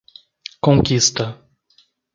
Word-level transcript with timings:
Conquista 0.67 1.25